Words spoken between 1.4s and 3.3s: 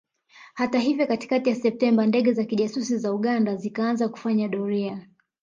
ya Septemba ndege za kijasusi za